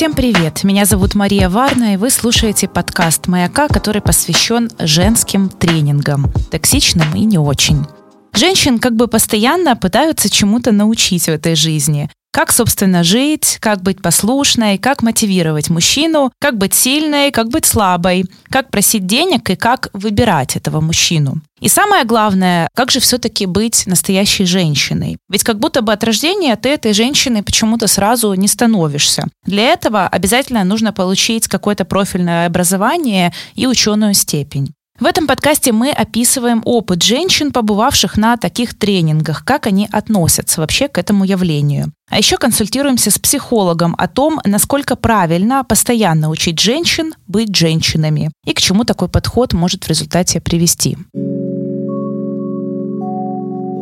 Всем 0.00 0.14
привет! 0.14 0.64
Меня 0.64 0.86
зовут 0.86 1.14
Мария 1.14 1.50
Варна, 1.50 1.92
и 1.92 1.98
вы 1.98 2.08
слушаете 2.08 2.66
подкаст 2.68 3.26
«Маяка», 3.26 3.68
который 3.68 4.00
посвящен 4.00 4.70
женским 4.78 5.50
тренингам, 5.50 6.32
токсичным 6.50 7.14
и 7.14 7.26
не 7.26 7.36
очень. 7.36 7.84
Женщин 8.32 8.78
как 8.78 8.96
бы 8.96 9.08
постоянно 9.08 9.76
пытаются 9.76 10.30
чему-то 10.30 10.72
научить 10.72 11.24
в 11.24 11.28
этой 11.28 11.54
жизни. 11.54 12.08
Как, 12.32 12.52
собственно, 12.52 13.02
жить, 13.02 13.58
как 13.60 13.82
быть 13.82 14.00
послушной, 14.00 14.78
как 14.78 15.02
мотивировать 15.02 15.68
мужчину, 15.68 16.32
как 16.38 16.56
быть 16.58 16.74
сильной, 16.74 17.32
как 17.32 17.48
быть 17.48 17.66
слабой, 17.66 18.24
как 18.48 18.70
просить 18.70 19.06
денег 19.06 19.50
и 19.50 19.56
как 19.56 19.88
выбирать 19.92 20.56
этого 20.56 20.80
мужчину. 20.80 21.40
И 21.60 21.68
самое 21.68 22.04
главное, 22.04 22.68
как 22.74 22.90
же 22.90 23.00
все-таки 23.00 23.46
быть 23.46 23.86
настоящей 23.86 24.44
женщиной? 24.44 25.18
Ведь 25.28 25.42
как 25.42 25.58
будто 25.58 25.82
бы 25.82 25.92
от 25.92 26.04
рождения 26.04 26.54
ты 26.56 26.70
этой 26.70 26.92
женщиной 26.92 27.42
почему-то 27.42 27.88
сразу 27.88 28.32
не 28.34 28.48
становишься. 28.48 29.26
Для 29.44 29.64
этого 29.64 30.06
обязательно 30.06 30.62
нужно 30.64 30.92
получить 30.92 31.48
какое-то 31.48 31.84
профильное 31.84 32.46
образование 32.46 33.32
и 33.54 33.66
ученую 33.66 34.14
степень. 34.14 34.72
В 35.00 35.06
этом 35.06 35.26
подкасте 35.26 35.72
мы 35.72 35.92
описываем 35.92 36.60
опыт 36.66 37.02
женщин, 37.02 37.52
побывавших 37.52 38.18
на 38.18 38.36
таких 38.36 38.78
тренингах, 38.78 39.46
как 39.46 39.66
они 39.66 39.88
относятся 39.90 40.60
вообще 40.60 40.88
к 40.88 40.98
этому 40.98 41.24
явлению. 41.24 41.90
А 42.10 42.18
еще 42.18 42.36
консультируемся 42.36 43.10
с 43.10 43.18
психологом 43.18 43.94
о 43.96 44.08
том, 44.08 44.40
насколько 44.44 44.96
правильно 44.96 45.64
постоянно 45.64 46.28
учить 46.28 46.60
женщин 46.60 47.14
быть 47.26 47.56
женщинами 47.56 48.30
и 48.44 48.52
к 48.52 48.60
чему 48.60 48.84
такой 48.84 49.08
подход 49.08 49.54
может 49.54 49.84
в 49.84 49.88
результате 49.88 50.38
привести. 50.38 50.98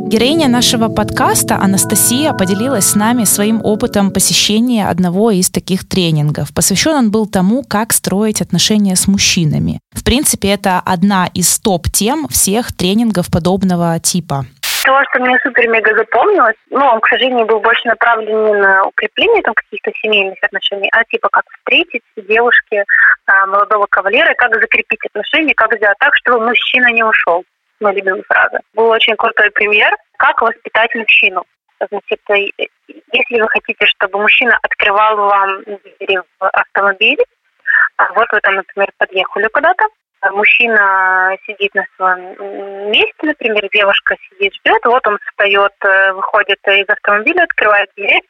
Героиня 0.09 0.49
нашего 0.49 0.89
подкаста 0.89 1.57
Анастасия 1.57 2.33
поделилась 2.33 2.87
с 2.87 2.97
нами 2.97 3.25
своим 3.25 3.61
опытом 3.63 4.11
посещения 4.11 4.89
одного 4.89 5.31
из 5.31 5.51
таких 5.51 5.87
тренингов. 5.87 6.49
Посвящен 6.57 6.95
он 6.95 7.11
был 7.11 7.27
тому, 7.27 7.63
как 7.63 7.93
строить 7.93 8.41
отношения 8.41 8.97
с 8.97 9.07
мужчинами. 9.07 9.81
В 9.93 10.03
принципе, 10.03 10.49
это 10.49 10.81
одна 10.83 11.29
из 11.35 11.61
топ-тем 11.61 12.27
всех 12.29 12.75
тренингов 12.75 13.31
подобного 13.31 14.01
типа. 14.01 14.47
То, 14.87 14.97
что 15.11 15.21
мне 15.21 15.37
супер-мега 15.43 15.95
запомнилось, 15.95 16.57
ну, 16.71 16.87
он, 16.87 17.01
к 17.01 17.09
сожалению, 17.09 17.45
был 17.45 17.61
больше 17.61 17.87
направлен 17.87 18.47
не 18.47 18.55
на 18.55 18.85
укрепление 18.85 19.43
там 19.43 19.53
каких-то 19.53 19.93
семейных 20.01 20.39
отношений, 20.41 20.89
а 20.91 21.05
типа 21.05 21.29
как 21.31 21.45
встретить 21.59 22.01
девушки 22.17 22.83
а, 23.27 23.45
молодого 23.45 23.87
кавалера, 23.91 24.33
как 24.39 24.55
закрепить 24.55 25.05
отношения, 25.05 25.53
как 25.55 25.77
сделать 25.77 25.99
так, 26.01 26.17
чтобы 26.17 26.47
мужчина 26.47 26.91
не 26.93 27.05
ушел 27.05 27.45
моя 27.81 27.97
любимая 27.97 28.23
фраза. 28.29 28.61
Был 28.75 28.89
очень 28.89 29.17
крутой 29.17 29.51
пример, 29.51 29.95
как 30.19 30.41
воспитать 30.43 30.95
мужчину. 30.95 31.45
Значит, 31.91 32.21
э, 32.31 32.67
если 33.13 33.41
вы 33.41 33.49
хотите, 33.49 33.87
чтобы 33.87 34.21
мужчина 34.21 34.59
открывал 34.63 35.17
вам 35.17 35.63
двери 35.65 36.21
в 36.41 36.49
автомобиле, 36.49 37.25
а 37.97 38.13
вот 38.15 38.27
вы 38.33 38.41
там, 38.41 38.55
например, 38.55 38.91
подъехали 38.99 39.49
куда-то, 39.49 39.85
а 40.21 40.31
мужчина 40.33 41.37
сидит 41.47 41.75
на 41.75 41.85
своем 41.97 42.91
месте, 42.91 43.15
например, 43.23 43.69
девушка 43.73 44.17
сидит, 44.29 44.53
ждет, 44.55 44.85
вот 44.85 45.07
он 45.07 45.19
встает, 45.29 45.73
э, 45.85 46.13
выходит 46.13 46.59
из 46.67 46.89
автомобиля, 46.89 47.45
открывает 47.45 47.91
дверь, 47.97 48.23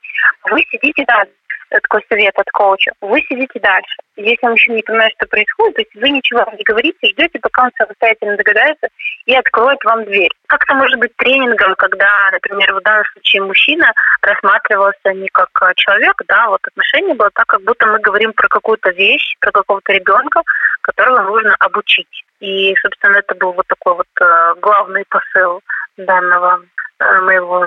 вы 0.50 0.62
сидите 0.70 1.04
да, 1.06 1.24
такой 1.70 2.04
совет 2.08 2.34
от 2.38 2.50
коуча. 2.50 2.92
Вы 3.00 3.20
сидите 3.28 3.60
дальше. 3.60 3.96
Если 4.16 4.46
мужчина 4.46 4.76
не 4.76 4.82
понимает, 4.82 5.12
что 5.16 5.26
происходит, 5.26 5.76
то 5.76 5.82
есть 5.82 5.94
вы 5.94 6.10
ничего 6.10 6.44
не 6.56 6.64
говорите, 6.64 7.08
ждете, 7.08 7.38
пока 7.40 7.64
он 7.64 7.70
самостоятельно 7.76 8.36
догадается 8.36 8.88
и 9.26 9.34
откроет 9.34 9.78
вам 9.84 10.04
дверь. 10.04 10.30
Как 10.46 10.62
это 10.64 10.74
может 10.74 10.98
быть 10.98 11.14
тренингом, 11.16 11.74
когда, 11.76 12.30
например, 12.32 12.74
в 12.74 12.82
данном 12.82 13.04
случае 13.12 13.42
мужчина 13.42 13.92
рассматривался 14.22 15.12
не 15.14 15.28
как 15.28 15.50
э, 15.62 15.72
человек, 15.76 16.20
да, 16.26 16.48
вот 16.48 16.60
отношение 16.66 17.14
было 17.14 17.30
так, 17.34 17.46
как 17.46 17.62
будто 17.62 17.86
мы 17.86 18.00
говорим 18.00 18.32
про 18.32 18.48
какую-то 18.48 18.90
вещь, 18.90 19.36
про 19.40 19.52
какого-то 19.52 19.92
ребенка, 19.92 20.42
которого 20.80 21.22
нужно 21.22 21.54
обучить. 21.58 22.24
И, 22.40 22.74
собственно, 22.82 23.18
это 23.18 23.34
был 23.34 23.52
вот 23.52 23.66
такой 23.66 23.94
вот 23.94 24.06
э, 24.20 24.54
главный 24.60 25.04
посыл 25.08 25.60
данного 25.96 26.62
э, 26.98 27.20
моего 27.20 27.66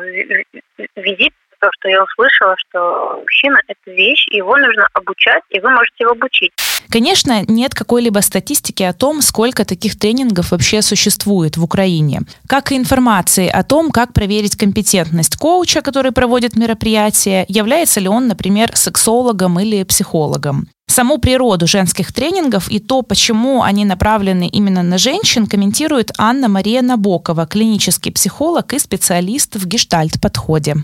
визита 0.95 1.35
то, 1.61 1.69
что 1.79 1.89
я 1.89 2.03
услышала, 2.03 2.55
что 2.57 3.21
мужчина– 3.21 3.59
это 3.67 3.91
вещь, 3.91 4.25
его 4.31 4.57
нужно 4.57 4.87
обучать, 4.93 5.43
и 5.51 5.59
вы 5.59 5.69
можете 5.69 5.95
его 5.99 6.11
обучить. 6.11 6.51
Конечно, 6.89 7.43
нет 7.47 7.73
какой-либо 7.73 8.19
статистики 8.19 8.83
о 8.83 8.93
том, 8.93 9.21
сколько 9.21 9.63
таких 9.63 9.97
тренингов 9.97 10.51
вообще 10.51 10.81
существует 10.81 11.55
в 11.55 11.63
Украине. 11.63 12.21
Как 12.47 12.71
и 12.71 12.77
информации 12.77 13.47
о 13.47 13.63
том, 13.63 13.91
как 13.91 14.11
проверить 14.11 14.57
компетентность 14.57 15.37
коуча, 15.37 15.81
который 15.81 16.11
проводит 16.11 16.55
мероприятие, 16.55 17.45
является 17.47 17.99
ли 17.99 18.09
он, 18.09 18.27
например, 18.27 18.75
сексологом 18.75 19.59
или 19.59 19.83
психологом. 19.83 20.67
Саму 20.87 21.19
природу 21.19 21.67
женских 21.67 22.11
тренингов 22.11 22.69
и 22.69 22.79
то, 22.79 23.01
почему 23.01 23.63
они 23.63 23.85
направлены 23.85 24.49
именно 24.49 24.83
на 24.83 24.97
женщин, 24.97 25.47
комментирует 25.47 26.11
Анна 26.17 26.49
Мария 26.49 26.81
Набокова, 26.81 27.45
клинический 27.45 28.11
психолог 28.11 28.73
и 28.73 28.79
специалист 28.79 29.55
в 29.55 29.65
гештальт-подходе. 29.65 30.75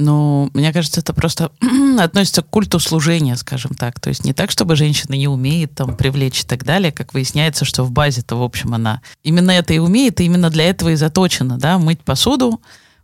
Ну, 0.00 0.48
мне 0.54 0.72
кажется, 0.72 1.00
это 1.00 1.12
просто 1.12 1.50
относится 1.98 2.42
к 2.42 2.48
культу 2.48 2.78
служения, 2.78 3.34
скажем 3.34 3.74
так. 3.74 3.98
То 3.98 4.10
есть 4.10 4.24
не 4.24 4.32
так, 4.32 4.52
чтобы 4.52 4.76
женщина 4.76 5.14
не 5.14 5.26
умеет 5.26 5.74
там 5.74 5.96
привлечь 5.96 6.42
и 6.42 6.46
так 6.46 6.64
далее, 6.64 6.92
как 6.92 7.14
выясняется, 7.14 7.64
что 7.64 7.82
в 7.82 7.90
базе-то, 7.90 8.36
в 8.36 8.42
общем, 8.44 8.74
она 8.74 9.02
именно 9.24 9.50
это 9.50 9.74
и 9.74 9.78
умеет, 9.78 10.20
и 10.20 10.24
именно 10.24 10.50
для 10.50 10.70
этого 10.70 10.90
и 10.90 10.94
заточена, 10.94 11.58
да, 11.58 11.78
мыть 11.78 12.00
посуду, 12.04 12.60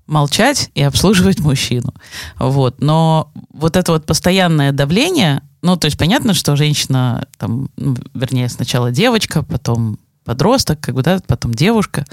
молчать 0.07 0.71
и 0.77 0.83
обслуживать 0.83 1.41
мужчину. 1.41 1.93
Вот. 2.39 2.81
Но 2.81 3.33
вот 3.53 3.77
это 3.77 3.91
вот 3.91 4.07
постоянное 4.07 4.71
давление, 4.71 5.43
ну, 5.63 5.77
то 5.77 5.87
есть 5.87 5.99
понятно, 5.99 6.33
что 6.33 6.55
женщина, 6.55 7.27
там, 7.39 7.71
ну, 7.77 7.97
вернее, 8.15 8.49
сначала 8.49 8.93
девочка, 8.93 9.43
потом 9.43 9.99
подросток, 10.25 10.81
как 10.81 10.95
бы, 10.95 11.03
да, 11.03 11.21
потом 11.27 11.55
девушка, 11.55 12.05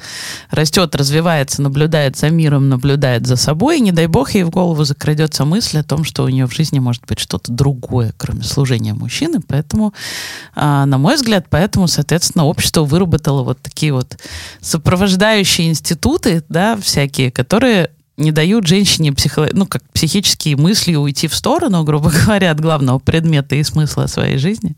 растет, 0.50 0.96
развивается, 0.96 1.62
наблюдает 1.62 2.18
за 2.18 2.30
миром, 2.30 2.70
наблюдает 2.70 3.26
за 3.26 3.36
собой, 3.36 3.78
и 3.78 3.82
не 3.82 3.92
дай 3.92 4.08
бог 4.08 4.32
ей 4.32 4.44
в 4.44 4.50
голову 4.50 4.84
закрадется 4.84 5.46
мысль 5.46 5.80
о 5.80 5.84
том, 5.84 6.04
что 6.04 6.24
у 6.24 6.30
нее 6.30 6.48
в 6.48 6.54
жизни 6.54 6.80
может 6.80 7.06
быть 7.06 7.20
что-то 7.20 7.52
другое, 7.52 8.14
кроме 8.18 8.44
служения 8.44 8.94
мужчины. 8.94 9.40
Поэтому, 9.48 9.94
а, 10.56 10.86
на 10.86 10.98
мой 10.98 11.16
взгляд, 11.16 11.48
поэтому, 11.50 11.88
соответственно, 11.88 12.46
общество 12.46 12.84
выработало 12.84 13.44
вот 13.44 13.62
такие 13.62 13.94
вот 13.94 14.18
сопровождающие 14.60 15.70
институты, 15.70 16.44
да, 16.50 16.78
всякие, 16.78 17.32
которые 17.32 17.90
не 18.18 18.32
дают 18.32 18.68
женщине 18.68 19.14
психо... 19.14 19.50
ну, 19.54 19.66
как 19.66 19.84
психические 19.92 20.56
мысли 20.56 20.96
уйти 20.96 21.28
в 21.28 21.36
сторону, 21.36 21.84
грубо 21.86 22.12
говоря, 22.12 22.52
от 22.52 22.60
главного 22.60 23.00
предмета 23.00 23.56
и 23.56 23.64
смысла 23.64 24.08
своей 24.08 24.38
жизни. 24.38 24.76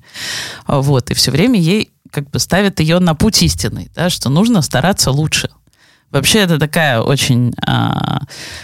Вот, 0.67 1.11
и 1.11 1.13
все 1.13 1.31
время 1.31 1.59
ей 1.59 1.92
как 2.13 2.29
бы 2.29 2.39
ставит 2.39 2.79
ее 2.79 2.99
на 2.99 3.15
путь 3.15 3.41
истинный, 3.41 3.89
да, 3.95 4.09
что 4.09 4.29
нужно 4.29 4.61
стараться 4.61 5.11
лучше. 5.11 5.49
Вообще 6.11 6.39
это 6.39 6.59
такая 6.59 7.01
очень 7.01 7.53
а, 7.65 8.21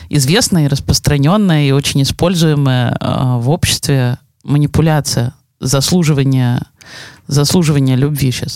известная 0.10 0.66
и 0.66 0.68
распространенная 0.68 1.64
и 1.64 1.72
очень 1.72 2.04
используемая 2.04 2.96
а, 3.00 3.38
в 3.40 3.50
обществе 3.50 4.20
манипуляция 4.44 5.34
заслуживания, 5.60 6.62
заслуживания 7.28 7.96
любви 7.96 8.32
сейчас. 8.32 8.56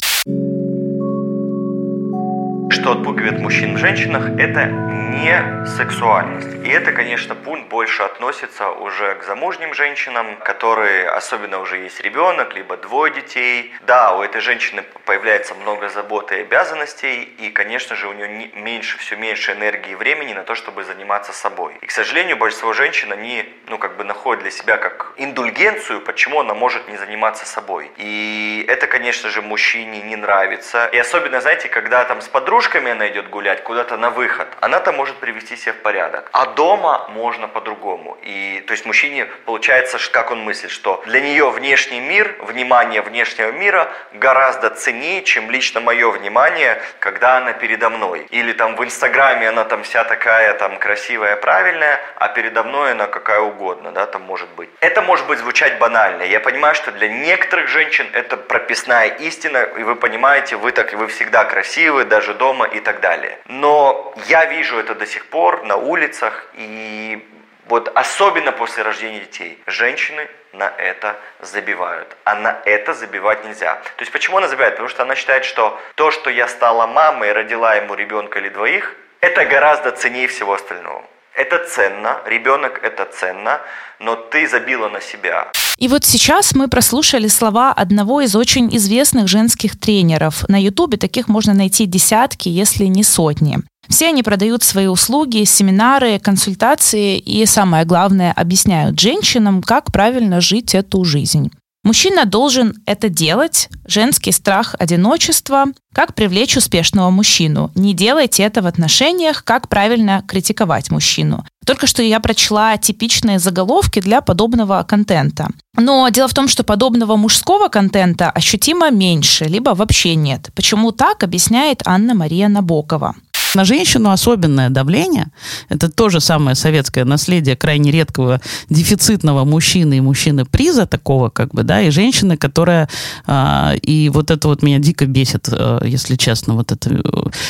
Что 2.74 2.94
отпугивает 2.94 3.40
мужчин 3.40 3.76
в 3.76 3.78
женщинах, 3.78 4.32
это 4.40 4.66
не 4.66 5.66
сексуальность. 5.78 6.66
И 6.66 6.70
это, 6.70 6.92
конечно, 6.92 7.36
пункт 7.36 7.70
больше 7.70 8.02
относится 8.02 8.70
уже 8.70 9.14
к 9.16 9.24
замужним 9.24 9.76
женщинам, 9.76 10.38
которые, 10.38 11.08
особенно 11.08 11.60
уже 11.60 11.78
есть 11.78 12.02
ребенок, 12.02 12.56
либо 12.56 12.78
двое 12.78 13.14
детей. 13.14 13.72
Да, 13.86 14.18
у 14.18 14.24
этой 14.24 14.42
женщины 14.42 14.84
появляется 15.06 15.54
много 15.54 15.90
заботы 15.90 16.38
и 16.38 16.42
обязанностей, 16.42 17.22
и, 17.22 17.52
конечно 17.52 17.96
же, 17.96 18.08
у 18.08 18.14
нее 18.14 18.50
меньше, 18.56 18.98
все 18.98 19.16
меньше 19.16 19.52
энергии 19.52 19.92
и 19.92 19.96
времени 19.96 20.34
на 20.34 20.44
то, 20.44 20.56
чтобы 20.56 20.84
заниматься 20.84 21.32
собой. 21.32 21.76
И, 21.82 21.86
к 21.86 21.92
сожалению, 21.92 22.38
большинство 22.38 22.74
женщин, 22.74 23.12
они, 23.14 23.46
ну, 23.68 23.78
как 23.78 23.98
бы 23.98 24.04
находят 24.04 24.42
для 24.42 24.52
себя 24.52 24.78
как 24.78 25.14
индульгенцию, 25.18 26.02
почему 26.02 26.40
она 26.40 26.56
может 26.56 26.88
не 26.88 26.98
заниматься 26.98 27.46
собой. 27.46 27.92
И 27.98 28.66
это, 28.68 28.88
конечно 28.88 29.30
же, 29.30 29.42
мужчине 29.42 30.02
не 30.02 30.16
нравится. 30.16 30.88
И 30.88 30.98
особенно, 30.98 31.40
знаете, 31.40 31.70
когда 31.70 32.04
там 32.04 32.22
с 32.22 32.28
подружками 32.64 32.92
она 32.92 33.08
идет 33.10 33.30
гулять, 33.30 33.64
куда-то 33.64 33.98
на 33.98 34.10
выход, 34.10 34.48
она 34.62 34.80
там 34.80 34.96
может 34.96 35.18
привести 35.18 35.56
себя 35.58 35.74
в 35.74 35.78
порядок. 35.78 36.30
А 36.32 36.46
дома 36.46 37.06
можно 37.10 37.48
по-другому. 37.48 38.18
И 38.22 38.64
то 38.68 38.74
есть 38.74 38.86
мужчине 38.86 39.26
получается, 39.46 39.98
как 40.12 40.32
он 40.32 40.40
мыслит, 40.40 40.72
что 40.72 41.02
для 41.06 41.20
нее 41.20 41.50
внешний 41.50 42.00
мир, 42.00 42.36
внимание 42.40 43.02
внешнего 43.02 43.52
мира 43.52 43.92
гораздо 44.14 44.70
ценнее, 44.70 45.24
чем 45.24 45.52
лично 45.52 45.82
мое 45.82 46.10
внимание, 46.12 46.82
когда 47.00 47.38
она 47.38 47.54
передо 47.54 47.90
мной. 47.90 48.28
Или 48.32 48.54
там 48.54 48.76
в 48.76 48.84
Инстаграме 48.84 49.50
она 49.50 49.66
там 49.66 49.84
вся 49.84 50.04
такая 50.04 50.54
там 50.54 50.78
красивая, 50.78 51.36
правильная, 51.36 52.00
а 52.16 52.30
передо 52.30 52.64
мной 52.64 52.92
она 52.92 53.08
какая 53.08 53.42
угодно, 53.42 53.92
да, 53.92 54.06
там 54.06 54.22
может 54.22 54.50
быть. 54.56 54.70
Это 54.80 55.02
может 55.02 55.28
быть 55.28 55.40
звучать 55.40 55.80
банально. 55.80 56.24
Я 56.24 56.40
понимаю, 56.40 56.76
что 56.76 56.92
для 56.92 57.10
некоторых 57.10 57.68
женщин 57.68 58.08
это 58.14 58.38
прописная 58.38 59.08
истина, 59.08 59.58
и 59.80 59.84
вы 59.84 59.96
понимаете, 59.96 60.56
вы 60.56 60.72
так, 60.72 60.94
вы 60.94 61.08
всегда 61.08 61.44
красивы, 61.44 62.06
даже 62.06 62.34
дома 62.34 62.53
и 62.62 62.80
так 62.80 63.00
далее. 63.00 63.40
Но 63.46 64.14
я 64.28 64.46
вижу 64.46 64.78
это 64.78 64.94
до 64.94 65.08
сих 65.08 65.26
пор 65.26 65.64
на 65.64 65.78
улицах, 65.78 66.48
и 66.54 67.28
вот 67.66 67.92
особенно 67.96 68.52
после 68.52 68.84
рождения 68.84 69.22
детей, 69.22 69.62
женщины 69.66 70.28
на 70.52 70.72
это 70.78 71.16
забивают. 71.40 72.16
А 72.24 72.36
на 72.36 72.62
это 72.66 72.94
забивать 72.94 73.44
нельзя. 73.46 73.76
То 73.76 74.02
есть 74.02 74.12
почему 74.12 74.38
она 74.38 74.48
забивает? 74.48 74.74
Потому 74.74 74.90
что 74.90 75.04
она 75.04 75.16
считает, 75.16 75.46
что 75.46 75.80
то, 75.96 76.12
что 76.12 76.30
я 76.30 76.48
стала 76.48 76.86
мамой 76.86 77.30
и 77.30 77.32
родила 77.32 77.76
ему 77.76 77.96
ребенка 77.96 78.40
или 78.40 78.50
двоих, 78.50 78.96
это 79.22 79.46
гораздо 79.46 79.92
ценнее 79.92 80.28
всего 80.28 80.54
остального. 80.54 81.04
Это 81.34 81.58
ценно, 81.66 82.22
ребенок 82.26 82.84
это 82.84 83.06
ценно, 83.06 83.62
но 83.98 84.16
ты 84.16 84.48
забила 84.48 84.90
на 84.90 85.02
себя. 85.02 85.50
И 85.78 85.88
вот 85.88 86.06
сейчас 86.06 86.54
мы 86.56 86.68
прослушали 86.68 87.28
слова 87.28 87.74
одного 87.74 88.22
из 88.22 88.36
очень 88.36 88.76
известных 88.76 89.28
женских 89.28 89.80
тренеров. 89.80 90.46
На 90.48 90.62
Ютубе 90.62 90.98
таких 90.98 91.28
можно 91.28 91.54
найти 91.54 91.86
десятки, 91.86 92.50
если 92.50 92.86
не 92.86 93.04
сотни. 93.04 93.60
Все 93.90 94.08
они 94.08 94.24
продают 94.24 94.64
свои 94.64 94.88
услуги, 94.88 95.44
семинары, 95.44 96.20
консультации 96.20 97.18
и, 97.18 97.46
самое 97.46 97.86
главное, 97.86 98.32
объясняют 98.32 99.00
женщинам, 99.00 99.62
как 99.62 99.92
правильно 99.92 100.40
жить 100.42 100.74
эту 100.74 101.04
жизнь. 101.04 101.52
Мужчина 101.84 102.26
должен 102.26 102.76
это 102.86 103.10
делать. 103.10 103.68
Женский 103.86 104.32
страх 104.32 104.74
одиночества. 104.80 105.66
Как 105.94 106.16
привлечь 106.16 106.56
успешного 106.56 107.10
мужчину? 107.10 107.72
Не 107.76 107.94
делайте 107.94 108.44
это 108.44 108.62
в 108.62 108.68
отношениях. 108.68 109.44
Как 109.44 109.68
правильно 109.68 110.24
критиковать 110.26 110.92
мужчину? 110.92 111.46
Только 111.66 111.86
что 111.86 112.02
я 112.02 112.22
прочла 112.22 112.78
типичные 112.78 113.38
заголовки 113.38 114.00
для 114.00 114.22
подобного 114.22 114.84
контента. 114.88 115.50
Но 115.76 116.08
дело 116.10 116.30
в 116.30 116.34
том, 116.34 116.48
что 116.48 116.64
подобного 116.64 117.18
мужского 117.18 117.68
контента 117.68 118.32
ощутимо 118.32 118.90
меньше, 118.90 119.46
либо 119.46 119.72
вообще 119.72 120.16
нет. 120.16 120.52
Почему 120.56 120.94
так, 120.94 121.24
объясняет 121.24 121.82
Анна-Мария 121.86 122.48
Набокова. 122.48 123.16
На 123.56 123.66
женщину 123.66 124.10
особенное 124.10 124.70
давление. 124.70 125.28
Это 125.70 125.90
тоже 125.90 126.20
самое 126.20 126.56
советское 126.56 127.06
наследие 127.06 127.56
крайне 127.56 127.92
редкого 127.92 128.42
дефицитного 128.70 129.46
мужчины 129.46 129.98
и 129.98 130.02
мужчины 130.02 130.46
приза 130.46 130.86
такого, 130.86 131.30
как 131.30 131.54
бы, 131.54 131.64
да, 131.64 131.82
и 131.82 131.90
женщины, 131.90 132.38
которая... 132.38 132.90
Э, 133.28 133.76
и 133.82 134.10
вот 134.10 134.32
это 134.32 134.48
вот 134.48 134.64
меня 134.64 134.80
дико 134.80 135.06
бесит, 135.06 135.50
э, 135.52 135.80
если 135.86 136.16
честно, 136.16 136.56
вот 136.56 136.72
эта 136.72 136.90
э, 136.90 137.02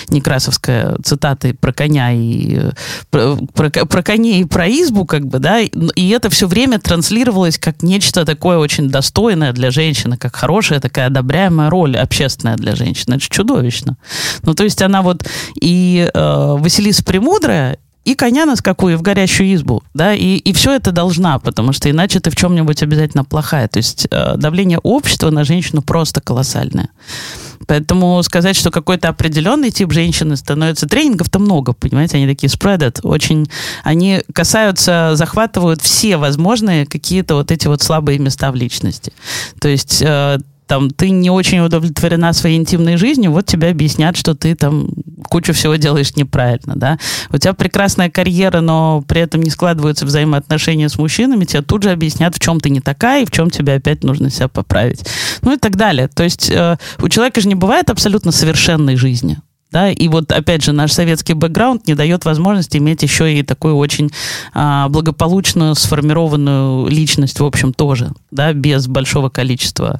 некрасовская 0.09 0.97
цитата 1.03 1.53
про 1.59 1.71
коня 1.73 2.11
и... 2.11 2.57
Э, 2.57 2.71
про, 3.09 3.37
про, 3.53 3.69
про 3.69 4.03
коней 4.03 4.41
и 4.41 4.45
про 4.45 4.67
избу, 4.67 5.05
как 5.05 5.25
бы, 5.25 5.39
да, 5.39 5.59
и 5.61 6.09
это 6.09 6.29
все 6.29 6.47
время 6.47 6.79
транслировалось 6.79 7.57
как 7.57 7.83
нечто 7.83 8.25
такое 8.25 8.57
очень 8.57 8.89
достойное 8.89 9.53
для 9.53 9.71
женщины, 9.71 10.17
как 10.17 10.35
хорошая 10.35 10.79
такая 10.79 11.07
одобряемая 11.07 11.69
роль 11.69 11.97
общественная 11.97 12.55
для 12.55 12.75
женщины. 12.75 13.15
Это 13.15 13.29
чудовищно. 13.29 13.97
Ну, 14.43 14.53
то 14.53 14.63
есть 14.63 14.81
она 14.81 15.01
вот 15.01 15.25
и 15.61 15.92
э, 15.99 16.09
Василиса 16.13 17.03
Премудрая, 17.03 17.77
и 18.05 18.15
коня 18.15 18.45
на 18.45 18.55
скаку, 18.55 18.89
и 18.89 18.95
в 18.95 19.01
горящую 19.01 19.53
избу, 19.55 19.81
да, 19.93 20.13
и, 20.13 20.35
и 20.35 20.51
все 20.51 20.75
это 20.75 20.91
должна, 20.91 21.39
потому 21.39 21.71
что 21.71 21.89
иначе 21.89 22.19
ты 22.19 22.29
в 22.29 22.35
чем-нибудь 22.35 22.83
обязательно 22.83 23.23
плохая. 23.23 23.67
То 23.67 23.77
есть 23.77 24.07
э, 24.11 24.35
давление 24.35 24.79
общества 24.79 25.29
на 25.29 25.45
женщину 25.45 25.81
просто 25.81 26.19
колоссальное. 26.19 26.89
Поэтому 27.65 28.21
сказать, 28.23 28.57
что 28.57 28.71
какой-то 28.71 29.07
определенный 29.07 29.71
тип 29.71 29.93
женщины 29.93 30.35
становится 30.35 30.85
тренингов-то 30.85 31.39
много, 31.39 31.71
понимаете, 31.71 32.17
они 32.17 32.27
такие 32.27 32.49
spreaded, 32.49 32.99
очень, 33.03 33.49
они 33.85 34.21
касаются, 34.33 35.11
захватывают 35.13 35.81
все 35.81 36.17
возможные 36.17 36.85
какие-то 36.85 37.35
вот 37.35 37.51
эти 37.51 37.67
вот 37.67 37.81
слабые 37.81 38.19
места 38.19 38.51
в 38.51 38.55
личности. 38.55 39.13
То 39.61 39.69
есть 39.69 40.01
э, 40.01 40.39
там, 40.73 40.89
ты 40.89 41.11
не 41.11 41.29
очень 41.29 41.59
удовлетворена 41.59 42.33
своей 42.33 42.57
интимной 42.57 42.97
жизнью, 42.97 43.31
вот 43.31 43.45
тебе 43.45 43.67
объяснят, 43.69 44.17
что 44.17 44.33
ты 44.33 44.55
там 44.55 44.89
кучу 45.29 45.53
всего 45.53 45.75
делаешь 45.75 46.15
неправильно, 46.15 46.73
да. 46.75 46.97
У 47.29 47.37
тебя 47.37 47.53
прекрасная 47.53 48.09
карьера, 48.09 48.59
но 48.59 49.03
при 49.07 49.21
этом 49.21 49.43
не 49.43 49.51
складываются 49.51 50.07
взаимоотношения 50.07 50.89
с 50.89 50.97
мужчинами, 50.97 51.45
тебе 51.45 51.61
тут 51.61 51.83
же 51.83 51.91
объяснят, 51.91 52.35
в 52.35 52.39
чем 52.39 52.59
ты 52.59 52.71
не 52.71 52.79
такая 52.79 53.21
и 53.21 53.25
в 53.27 53.29
чем 53.29 53.51
тебе 53.51 53.75
опять 53.75 54.03
нужно 54.03 54.31
себя 54.31 54.47
поправить. 54.47 55.05
Ну 55.43 55.53
и 55.53 55.57
так 55.57 55.75
далее. 55.75 56.07
То 56.07 56.23
есть 56.23 56.49
э, 56.49 56.77
у 56.99 57.07
человека 57.07 57.39
же 57.39 57.49
не 57.49 57.55
бывает 57.55 57.91
абсолютно 57.91 58.31
совершенной 58.31 58.95
жизни. 58.95 59.37
Да? 59.73 59.89
И 59.89 60.07
вот, 60.07 60.31
опять 60.31 60.63
же, 60.63 60.71
наш 60.71 60.91
советский 60.91 61.33
бэкграунд 61.33 61.87
не 61.87 61.95
дает 61.95 62.25
возможности 62.25 62.77
иметь 62.77 63.01
еще 63.01 63.33
и 63.33 63.41
такую 63.41 63.75
очень 63.75 64.11
а, 64.53 64.87
благополучную, 64.87 65.73
сформированную 65.73 66.87
личность, 66.87 67.39
в 67.39 67.43
общем, 67.43 67.73
тоже, 67.73 68.11
да, 68.29 68.53
без 68.53 68.87
большого 68.87 69.29
количества. 69.29 69.99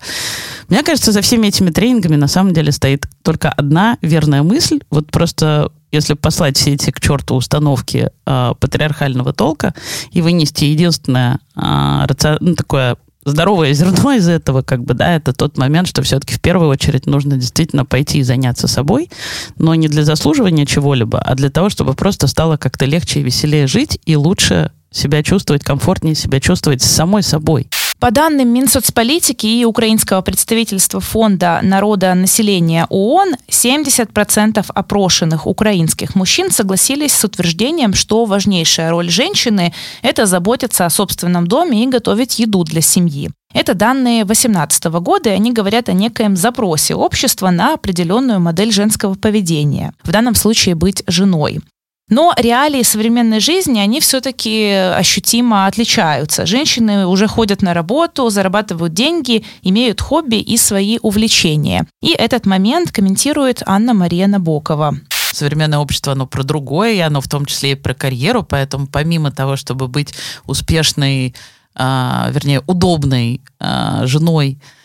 Мне 0.70 0.84
кажется, 0.84 1.12
за 1.12 1.22
всеми 1.22 1.48
этими 1.48 1.70
тренингами 1.70 2.16
на 2.16 2.28
самом 2.28 2.54
деле 2.54 2.72
стоит 2.72 3.08
только 3.22 3.50
одна 3.50 3.98
верная 4.02 4.44
мысль. 4.44 4.80
Вот 4.90 5.08
просто 5.12 5.72
если 5.92 6.16
послать 6.16 6.58
все 6.58 6.74
эти 6.74 6.90
к 6.92 7.00
черту 7.00 7.36
установки 7.36 8.10
э, 8.26 8.54
патриархального 8.60 9.32
толка 9.32 9.76
и 10.12 10.22
вынести 10.22 10.66
единственное 10.66 11.40
э, 11.56 12.06
раци... 12.08 12.38
ну, 12.40 12.56
такое 12.56 12.98
здоровое 13.26 13.74
зерно 13.74 14.14
из 14.14 14.28
этого, 14.28 14.62
как 14.62 14.84
бы, 14.84 14.94
да, 14.94 15.16
это 15.16 15.34
тот 15.34 15.58
момент, 15.58 15.88
что 15.88 16.02
все-таки 16.02 16.34
в 16.34 16.42
первую 16.42 16.70
очередь 16.70 17.06
нужно 17.06 17.38
действительно 17.38 17.86
пойти 17.86 18.20
и 18.20 18.24
заняться 18.24 18.68
собой, 18.68 19.10
но 19.58 19.76
не 19.76 19.88
для 19.88 20.04
заслуживания 20.04 20.66
чего-либо, 20.66 21.20
а 21.20 21.36
для 21.36 21.50
того, 21.50 21.70
чтобы 21.70 21.94
просто 21.94 22.28
стало 22.28 22.58
как-то 22.58 22.86
легче 22.86 23.20
и 23.20 23.24
веселее 23.24 23.68
жить 23.68 24.00
и 24.06 24.16
лучше 24.16 24.72
себя 24.92 25.24
чувствовать, 25.24 25.64
комфортнее 25.64 26.16
себя 26.16 26.40
чувствовать 26.40 26.82
с 26.82 26.90
самой 26.90 27.24
собой. 27.24 27.70
По 28.04 28.12
данным 28.12 28.50
Минсоцполитики 28.50 29.48
и 29.48 29.64
украинского 29.64 30.20
представительства 30.20 31.00
Фонда 31.00 31.62
народа 31.64 32.14
населения 32.16 32.86
ООН, 32.90 33.36
70% 33.48 34.66
опрошенных 34.68 35.48
украинских 35.48 36.14
мужчин 36.14 36.52
согласились 36.52 37.14
с 37.14 37.24
утверждением, 37.24 37.94
что 37.94 38.26
важнейшая 38.26 38.92
роль 38.92 39.10
женщины– 39.10 39.74
это 40.02 40.26
заботиться 40.26 40.86
о 40.86 40.90
собственном 40.90 41.48
доме 41.48 41.86
и 41.86 41.88
готовить 41.88 42.40
еду 42.40 42.66
для 42.66 42.82
семьи. 42.82 43.32
Это 43.54 43.74
данные 43.74 44.26
2018 44.26 44.84
года, 45.00 45.30
и 45.30 45.34
они 45.34 45.54
говорят 45.54 45.88
о 45.88 45.94
некоем 45.94 46.36
запросе 46.36 46.96
общества 46.96 47.52
на 47.52 47.74
определенную 47.76 48.42
модель 48.42 48.74
женского 48.74 49.14
поведения. 49.14 49.94
В 50.04 50.12
данном 50.12 50.36
случае 50.36 50.76
быть 50.76 51.04
женой. 51.08 51.62
Но 52.10 52.34
реалии 52.38 52.84
современной 52.84 53.40
жизни, 53.40 53.80
они 53.80 54.00
все-таки 54.00 54.70
ощутимо 54.72 55.68
отличаются. 55.68 56.46
Женщины 56.46 57.08
уже 57.08 57.28
ходят 57.28 57.62
на 57.62 57.74
работу, 57.74 58.30
зарабатывают 58.30 58.94
деньги, 58.94 59.46
имеют 59.62 60.02
хобби 60.02 60.36
и 60.36 60.58
свои 60.58 61.00
увлечения. 61.02 61.88
И 62.02 62.12
этот 62.12 62.46
момент 62.46 62.92
комментирует 62.92 63.64
Анна-Мария 63.66 64.28
Набокова 64.28 64.98
современное 65.32 65.80
общество, 65.80 66.14
оно 66.14 66.28
про 66.28 66.44
другое, 66.44 66.94
и 66.94 67.00
оно 67.00 67.20
в 67.20 67.28
том 67.28 67.46
числе 67.46 67.72
и 67.72 67.76
про 67.76 67.96
карьеру, 67.96 68.44
поэтому 68.44 68.86
помимо 68.86 69.32
того, 69.32 69.56
чтобы 69.56 69.88
быть 69.88 70.14
успешной, 70.46 71.34
а, 71.74 72.30
вернее, 72.32 72.62
удобной 72.68 73.42
а, 73.60 74.06
женой, 74.06 74.60
Э, 74.60 74.83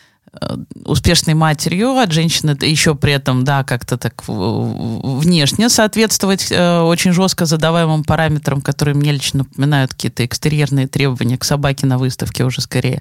успешной 0.85 1.35
матерью, 1.35 1.97
от 1.97 2.13
женщины 2.13 2.57
еще 2.63 2.95
при 2.95 3.13
этом, 3.13 3.45
да, 3.45 3.65
как-то 3.65 3.97
так 3.97 4.23
внешне 4.27 5.69
соответствовать 5.69 6.49
э, 6.51 6.81
очень 6.81 7.13
жестко 7.13 7.47
задаваемым 7.47 8.05
параметрам, 8.05 8.61
которые 8.61 8.95
мне 8.95 9.13
лично 9.13 9.39
напоминают 9.39 9.93
какие-то 9.93 10.25
экстерьерные 10.25 10.87
требования 10.87 11.39
к 11.39 11.45
собаке 11.45 11.87
на 11.87 11.99
выставке 11.99 12.45
уже 12.45 12.61
скорее. 12.61 13.01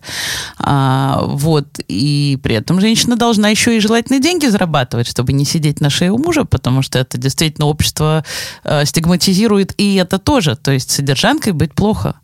А, 0.58 1.22
вот, 1.24 1.68
и 1.88 2.40
при 2.42 2.56
этом 2.56 2.82
женщина 2.82 3.16
должна 3.16 3.50
еще 3.50 3.76
и 3.76 3.80
желательно 3.80 4.20
деньги 4.20 4.48
зарабатывать, 4.48 5.08
чтобы 5.08 5.34
не 5.34 5.46
сидеть 5.46 5.82
на 5.82 5.90
шее 5.90 6.12
у 6.12 6.18
мужа, 6.18 6.46
потому 6.46 6.82
что 6.82 7.00
это 7.00 7.18
действительно 7.18 7.68
общество 7.68 8.24
э, 8.64 8.86
стигматизирует, 8.86 9.74
и 9.78 9.96
это 9.96 10.18
тоже, 10.18 10.56
то 10.56 10.72
есть 10.72 10.92
содержанкой 10.92 11.54
быть 11.54 11.74
плохо. 11.74 12.16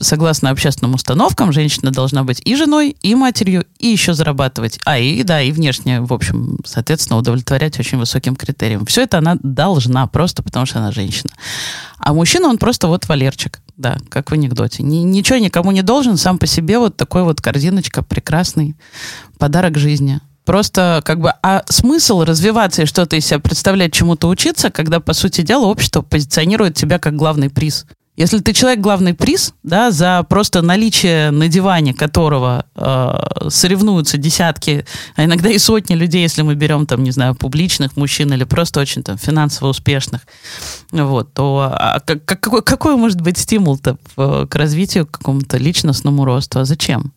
Согласно 0.00 0.50
общественным 0.50 0.94
установкам, 0.94 1.52
женщина 1.52 1.90
должна 1.92 2.24
быть 2.24 2.42
и 2.44 2.56
женой, 2.56 2.96
и 3.00 3.14
матерью, 3.14 3.64
и 3.78 3.88
еще 3.88 4.12
зарабатывать 4.12 4.80
а 4.84 4.98
и 4.98 5.22
да, 5.22 5.40
и 5.40 5.52
внешне, 5.52 6.00
в 6.00 6.12
общем, 6.12 6.58
соответственно, 6.64 7.18
удовлетворять 7.18 7.78
очень 7.78 7.98
высоким 7.98 8.34
критериям. 8.34 8.86
Все 8.86 9.02
это 9.02 9.18
она 9.18 9.36
должна, 9.42 10.06
просто 10.06 10.42
потому 10.42 10.66
что 10.66 10.80
она 10.80 10.90
женщина. 10.90 11.30
А 11.98 12.12
мужчина, 12.12 12.48
он 12.48 12.58
просто 12.58 12.88
вот 12.88 13.06
Валерчик, 13.08 13.60
да, 13.76 13.98
как 14.08 14.30
в 14.30 14.34
анекдоте. 14.34 14.82
Ни, 14.82 14.96
ничего 14.96 15.38
никому 15.38 15.70
не 15.70 15.82
должен, 15.82 16.16
сам 16.16 16.38
по 16.38 16.46
себе 16.46 16.78
вот 16.78 16.96
такой 16.96 17.22
вот 17.22 17.40
корзиночка, 17.40 18.02
прекрасный 18.02 18.76
подарок 19.38 19.78
жизни. 19.78 20.20
Просто 20.44 21.00
как 21.04 21.20
бы, 21.20 21.32
а 21.42 21.62
смысл 21.68 22.22
развиваться 22.22 22.82
и 22.82 22.86
что-то 22.86 23.16
из 23.16 23.26
себя 23.26 23.38
представлять, 23.38 23.94
чему-то 23.94 24.28
учиться, 24.28 24.70
когда, 24.70 25.00
по 25.00 25.14
сути 25.14 25.40
дела, 25.40 25.64
общество 25.64 26.02
позиционирует 26.02 26.74
тебя 26.74 26.98
как 26.98 27.16
главный 27.16 27.48
приз. 27.48 27.86
Если 28.16 28.38
ты 28.38 28.52
человек 28.52 28.80
главный 28.80 29.12
приз, 29.12 29.54
да, 29.64 29.90
за 29.90 30.24
просто 30.28 30.62
наличие 30.62 31.32
на 31.32 31.48
диване 31.48 31.94
которого 31.94 32.64
э, 32.76 33.48
соревнуются 33.48 34.18
десятки, 34.18 34.86
а 35.16 35.24
иногда 35.24 35.50
и 35.50 35.58
сотни 35.58 35.94
людей, 35.94 36.22
если 36.22 36.42
мы 36.42 36.54
берем 36.54 36.86
там, 36.86 37.02
не 37.02 37.10
знаю, 37.10 37.34
публичных 37.34 37.96
мужчин 37.96 38.32
или 38.32 38.44
просто 38.44 38.80
очень 38.80 39.02
там 39.02 39.18
финансово 39.18 39.70
успешных, 39.70 40.20
вот, 40.92 41.32
то 41.32 41.72
а, 41.74 42.00
как, 42.00 42.24
какой, 42.24 42.62
какой 42.62 42.96
может 42.96 43.20
быть 43.20 43.36
стимул-то 43.36 43.98
к 44.16 44.54
развитию, 44.54 45.06
какому-то 45.06 45.56
личностному 45.56 46.24
росту? 46.24 46.60
А 46.60 46.64
зачем? 46.64 47.12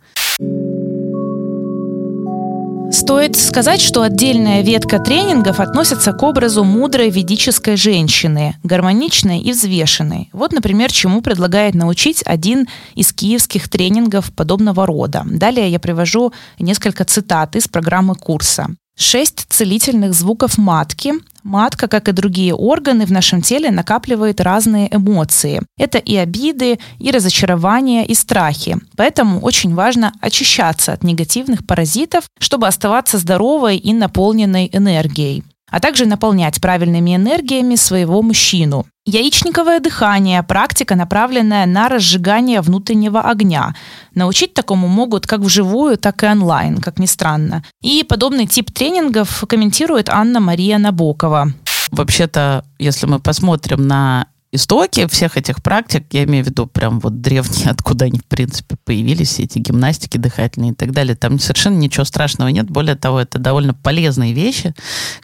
Стоит 2.91 3.35
сказать, 3.35 3.81
что 3.81 4.01
отдельная 4.01 4.61
ветка 4.61 4.99
тренингов 4.99 5.59
относится 5.59 6.13
к 6.13 6.23
образу 6.23 6.63
мудрой 6.63 7.09
ведической 7.09 7.75
женщины, 7.75 8.55
гармоничной 8.63 9.41
и 9.41 9.51
взвешенной. 9.51 10.29
Вот, 10.31 10.53
например, 10.53 10.91
чему 10.91 11.21
предлагает 11.21 11.75
научить 11.75 12.23
один 12.25 12.67
из 12.95 13.11
киевских 13.11 13.69
тренингов 13.69 14.33
подобного 14.33 14.85
рода. 14.85 15.23
Далее 15.25 15.69
я 15.69 15.79
привожу 15.79 16.33
несколько 16.59 17.03
цитат 17.03 17.55
из 17.55 17.67
программы 17.67 18.15
курса. 18.15 18.67
Шесть 18.99 19.45
целительных 19.49 20.15
звуков 20.15 20.57
матки. 20.57 21.13
Матка, 21.43 21.87
как 21.87 22.09
и 22.09 22.13
другие 22.13 22.55
органы 22.55 23.05
в 23.05 23.11
нашем 23.11 23.43
теле, 23.43 23.69
накапливает 23.69 24.41
разные 24.41 24.93
эмоции. 24.93 25.61
Это 25.77 25.99
и 25.99 26.15
обиды, 26.15 26.79
и 26.97 27.11
разочарования, 27.11 28.05
и 28.07 28.15
страхи. 28.15 28.77
Поэтому 28.95 29.39
очень 29.39 29.75
важно 29.75 30.13
очищаться 30.19 30.93
от 30.93 31.03
негативных 31.03 31.65
паразитов, 31.65 32.25
чтобы 32.39 32.67
оставаться 32.67 33.19
здоровой 33.19 33.77
и 33.77 33.93
наполненной 33.93 34.67
энергией 34.73 35.43
а 35.69 35.79
также 35.79 36.05
наполнять 36.05 36.61
правильными 36.61 37.15
энергиями 37.15 37.75
своего 37.75 38.21
мужчину. 38.21 38.85
Яичниковое 39.05 39.79
дыхание– 39.79 40.43
практика, 40.47 40.95
направленная 40.95 41.65
на 41.65 41.87
разжигание 41.87 42.61
внутреннего 42.61 43.21
огня. 43.21 43.73
Научить 44.13 44.53
такому 44.53 44.87
могут 44.87 45.25
как 45.25 45.39
вживую, 45.39 45.97
так 45.97 46.23
и 46.23 46.27
онлайн, 46.27 46.79
как 46.79 46.99
ни 46.99 47.05
странно. 47.05 47.63
И 47.81 48.03
подобный 48.03 48.47
тип 48.47 48.71
тренингов 48.71 49.45
комментирует 49.47 50.09
Анна-Мария 50.09 50.77
Набокова. 50.77 51.53
Вообще-то, 51.91 52.65
если 52.79 53.05
мы 53.05 53.19
посмотрим 53.19 53.87
на 53.87 54.27
истоки 54.51 55.07
всех 55.07 55.37
этих 55.37 55.61
практик, 55.61 56.05
я 56.11 56.23
имею 56.23 56.43
в 56.43 56.47
виду 56.47 56.67
прям 56.67 56.99
вот 56.99 57.21
древние, 57.21 57.69
откуда 57.69 58.05
они, 58.05 58.19
в 58.19 58.25
принципе, 58.25 58.75
появились, 58.83 59.39
эти 59.39 59.59
гимнастики 59.59 60.17
дыхательные 60.17 60.71
и 60.71 60.75
так 60.75 60.91
далее, 60.91 61.15
там 61.15 61.39
совершенно 61.39 61.77
ничего 61.77 62.05
страшного 62.05 62.49
нет. 62.49 62.69
Более 62.69 62.95
того, 62.95 63.19
это 63.19 63.39
довольно 63.39 63.73
полезные 63.73 64.33
вещи. 64.33 64.73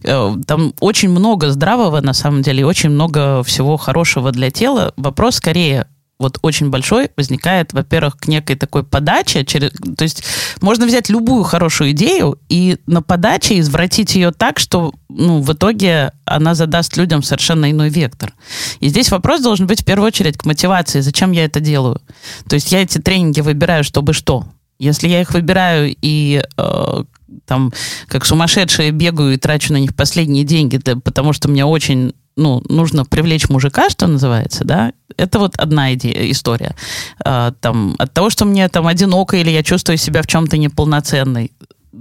Э, 0.04 0.36
там 0.46 0.74
очень 0.80 1.10
много 1.10 1.52
здравого, 1.52 2.02
на 2.02 2.14
самом 2.14 2.42
деле, 2.42 2.62
и 2.62 2.64
очень 2.64 2.90
много 2.90 3.44
всего 3.44 3.78
хорошего 3.78 4.32
для 4.32 4.52
тела. 4.52 4.94
Вопрос 4.98 5.36
скорее 5.36 5.88
вот 6.24 6.40
очень 6.42 6.70
большой 6.70 7.12
возникает, 7.16 7.74
во-первых, 7.74 8.18
к 8.18 8.28
некой 8.28 8.56
такой 8.56 8.84
подаче. 8.84 9.46
Через, 9.46 9.72
то 9.72 10.04
есть 10.04 10.24
можно 10.62 10.86
взять 10.86 11.10
любую 11.10 11.44
хорошую 11.44 11.92
идею 11.92 12.40
и 12.50 12.78
на 12.88 13.02
подаче 13.02 13.60
извратить 13.60 14.16
ее 14.16 14.32
так, 14.32 14.58
что 14.58 14.94
ну, 15.10 15.42
в 15.42 15.54
итоге 15.54 16.14
она 16.26 16.56
задаст 16.56 16.98
людям 16.98 17.22
совершенно 17.22 17.70
иной 17.70 17.90
вектор. 17.90 18.34
И 18.80 18.88
здесь 18.88 19.12
вопрос 19.12 19.42
должен 19.42 19.68
быть 19.68 19.82
в 19.82 19.86
первую 19.86 20.08
очередь 20.08 20.38
к 20.38 20.46
мотивации. 20.46 21.02
Зачем 21.02 21.32
я 21.32 21.46
это 21.46 21.60
делаю? 21.60 22.02
То 22.48 22.56
есть 22.56 22.72
я 22.72 22.82
эти 22.82 22.98
тренинги 22.98 23.42
выбираю, 23.42 23.84
чтобы 23.84 24.14
что? 24.14 24.46
Если 24.84 25.08
я 25.08 25.22
их 25.22 25.34
выбираю 25.34 25.96
и 26.02 26.44
э, 26.58 27.04
там 27.46 27.72
как 28.08 28.26
сумасшедшая 28.26 28.92
бегаю 28.92 29.34
и 29.34 29.38
трачу 29.38 29.74
на 29.74 29.78
них 29.78 29.96
последние 29.96 30.44
деньги, 30.44 30.78
да, 30.78 30.96
потому 30.96 31.34
что 31.34 31.50
мне 31.50 31.66
очень 31.66 32.14
ну, 32.36 32.64
нужно 32.68 33.06
привлечь 33.06 33.50
мужика, 33.50 33.90
что 33.90 34.08
называется, 34.08 34.66
да, 34.66 34.94
это 35.18 35.40
вот 35.40 35.56
одна 35.58 35.94
идея, 35.94 36.32
история. 36.32 36.76
А, 37.24 37.52
там, 37.62 37.96
от 38.00 38.12
того, 38.14 38.30
что 38.30 38.46
мне 38.46 38.68
там 38.70 38.88
одиноко 38.88 39.38
или 39.38 39.52
я 39.52 39.62
чувствую 39.62 39.98
себя 39.98 40.24
в 40.24 40.28
чем-то 40.28 40.58
неполноценной, 40.58 41.52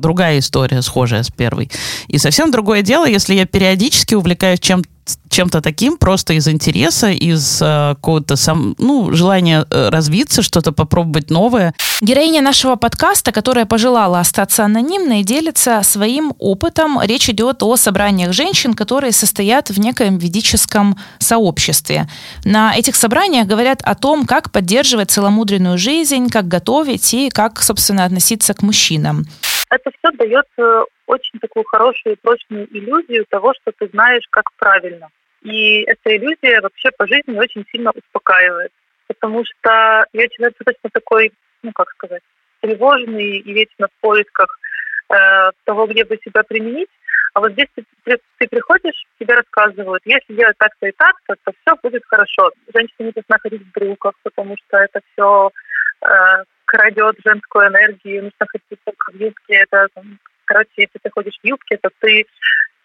другая 0.02 0.38
история, 0.38 0.82
схожая 0.82 1.22
с 1.22 1.30
первой. 1.30 1.70
И 2.08 2.18
совсем 2.18 2.50
другое 2.50 2.82
дело, 2.82 3.06
если 3.06 3.34
я 3.34 3.46
периодически 3.46 4.14
увлекаюсь 4.14 4.60
чем 4.60 4.82
чем-то 5.28 5.60
таким 5.60 5.96
просто 5.96 6.34
из 6.34 6.46
интереса, 6.46 7.10
из 7.10 7.60
э, 7.60 7.94
какого-то 7.94 8.36
сам, 8.36 8.74
ну, 8.78 9.12
желания 9.12 9.66
э, 9.70 9.88
развиться, 9.88 10.42
что-то 10.42 10.72
попробовать 10.72 11.30
новое. 11.30 11.74
Героиня 12.00 12.42
нашего 12.42 12.76
подкаста, 12.76 13.32
которая 13.32 13.64
пожелала 13.64 14.20
остаться 14.20 14.64
анонимной, 14.64 15.22
делится 15.22 15.80
своим 15.84 16.34
опытом. 16.38 17.00
Речь 17.02 17.28
идет 17.30 17.62
о 17.62 17.76
собраниях 17.76 18.32
женщин, 18.32 18.74
которые 18.74 19.12
состоят 19.12 19.70
в 19.70 19.80
некоем 19.80 20.18
ведическом 20.18 20.98
сообществе. 21.18 22.08
На 22.44 22.76
этих 22.76 22.94
собраниях 22.94 23.46
говорят 23.46 23.80
о 23.82 23.94
том, 23.94 24.26
как 24.26 24.52
поддерживать 24.52 25.10
целомудренную 25.10 25.78
жизнь, 25.78 26.28
как 26.28 26.46
готовить 26.46 27.14
и 27.14 27.30
как, 27.30 27.62
собственно, 27.62 28.04
относиться 28.04 28.54
к 28.54 28.62
мужчинам. 28.62 29.26
Это 29.72 29.90
все 29.90 30.14
дает 30.18 30.44
э, 30.58 30.82
очень 31.06 31.38
такую 31.40 31.64
хорошую 31.64 32.12
и 32.12 32.18
прочную 32.20 32.68
иллюзию 32.76 33.24
того, 33.30 33.54
что 33.54 33.72
ты 33.72 33.88
знаешь, 33.88 34.24
как 34.28 34.44
правильно. 34.58 35.08
И 35.40 35.80
эта 35.84 36.14
иллюзия 36.14 36.60
вообще 36.60 36.90
по 36.90 37.06
жизни 37.06 37.38
очень 37.38 37.64
сильно 37.72 37.90
успокаивает. 37.90 38.70
Потому 39.08 39.42
что 39.46 40.04
я 40.12 40.28
человек 40.28 40.58
достаточно 40.58 40.90
такой, 40.92 41.32
ну 41.62 41.72
как 41.72 41.88
сказать, 41.92 42.22
тревожный 42.60 43.38
и 43.38 43.52
вечно 43.54 43.88
в 43.88 44.00
поисках 44.02 44.58
э, 45.08 45.50
того, 45.64 45.86
где 45.86 46.04
бы 46.04 46.18
себя 46.22 46.42
применить. 46.42 46.90
А 47.32 47.40
вот 47.40 47.52
здесь 47.52 47.68
ты, 47.74 47.84
ты, 48.04 48.48
приходишь, 48.48 49.06
тебе 49.18 49.36
рассказывают, 49.36 50.02
если 50.04 50.34
делать 50.34 50.58
так-то 50.58 50.86
и 50.86 50.92
так-то, 50.92 51.34
то 51.44 51.52
все 51.62 51.76
будет 51.82 52.02
хорошо. 52.04 52.50
Женщина 52.74 53.06
не 53.06 53.12
должна 53.12 53.38
ходить 53.38 53.62
в 53.62 53.72
брюках, 53.72 54.12
потому 54.22 54.54
что 54.66 54.76
это 54.76 55.00
все 55.12 55.50
э, 56.02 56.44
крадет 56.72 57.16
женскую 57.24 57.68
энергию, 57.68 58.24
нужно 58.24 58.46
ходить 58.46 58.80
только 58.84 59.12
в 59.12 59.14
юбке. 59.14 59.54
Это 59.54 59.88
короче, 60.46 60.70
если 60.76 60.98
ты 61.02 61.10
ходишь 61.10 61.38
в 61.42 61.46
юбке, 61.46 61.76
то 61.76 61.90
ты 62.00 62.24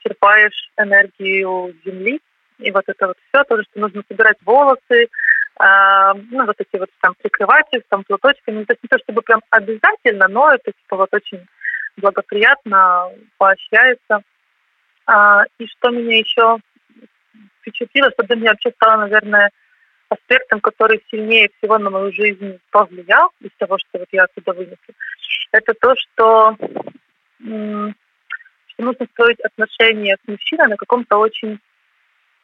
черпаешь 0.04 0.72
энергию 0.78 1.74
земли. 1.86 2.20
И 2.60 2.72
вот 2.72 2.84
это 2.88 3.08
вот 3.08 3.18
все, 3.30 3.44
тоже, 3.46 3.64
что 3.64 3.80
нужно 3.80 4.04
собирать 4.10 4.38
волосы, 4.44 4.82
э, 4.90 6.14
ну, 6.32 6.46
вот 6.46 6.56
эти 6.58 6.80
вот 6.80 6.90
там 7.02 7.14
прикрывать 7.22 7.68
их 7.72 7.84
там 7.88 8.04
платочками. 8.04 8.66
То 8.66 8.76
не 8.82 8.90
то, 8.90 8.98
чтобы 9.00 9.22
прям 9.22 9.40
обязательно, 9.52 10.28
но 10.28 10.52
это 10.52 10.72
типа 10.72 10.98
вот 10.98 11.14
очень 11.14 11.46
благоприятно 11.96 13.10
поощряется. 13.38 14.22
А, 15.06 15.44
и 15.60 15.68
что 15.68 15.92
меня 15.92 16.18
еще 16.18 16.58
впечатлило, 17.62 18.12
что 18.12 18.24
для 18.24 18.36
меня 18.36 18.52
вообще 18.52 18.72
стало, 18.72 19.02
наверное, 19.02 19.50
аспектом, 20.10 20.60
который 20.62 21.04
сильнее 21.10 21.50
всего 21.58 21.78
на 21.78 21.90
мою 21.90 22.12
жизнь 22.12 22.60
повлиял 22.72 23.32
из 23.42 23.52
того, 23.58 23.78
что 23.78 24.00
вот 24.00 24.08
я 24.12 24.24
оттуда 24.24 24.54
вынесла, 24.54 24.94
это 25.52 25.74
то, 25.74 25.96
что 25.96 26.58
что 27.40 28.84
нужно 28.84 29.08
строить 29.14 29.40
отношения 29.42 30.18
с 30.24 30.28
мужчиной 30.28 30.68
на 30.68 30.78
каком-то 30.78 31.18
очень 31.18 31.60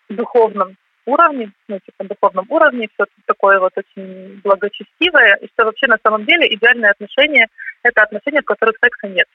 духовном 0.10 0.77
уровне, 1.05 1.51
ну, 1.67 1.79
типа 1.79 2.05
духовном 2.05 2.46
уровне, 2.50 2.89
все 2.93 3.05
такое 3.25 3.60
вот 3.60 3.74
очень 3.75 4.39
благочестивое, 4.43 5.36
и 5.36 5.48
что 5.48 5.65
вообще 5.65 5.88
на 5.88 5.98
самом 6.03 6.25
деле 6.25 6.53
идеальное 6.53 6.91
отношение– 6.91 7.48
это 7.84 8.03
отношения, 8.03 8.41
в 8.41 8.46
которых 8.46 8.77
секса 8.82 9.08
нет. 9.08 9.27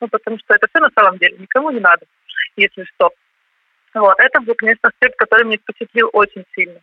Ну, 0.00 0.08
потому 0.08 0.38
что 0.38 0.54
это 0.54 0.66
все 0.68 0.80
на 0.80 0.90
самом 0.94 1.18
деле 1.18 1.36
никому 1.38 1.70
не 1.70 1.80
надо, 1.80 2.06
если 2.56 2.84
что. 2.84 3.10
Вот, 3.94 4.14
это 4.18 4.40
был, 4.40 4.54
конечно, 4.54 4.88
аспект, 4.88 5.16
который 5.16 5.44
меня 5.44 5.58
впечатлил 5.58 6.10
очень 6.12 6.44
сильно. 6.54 6.80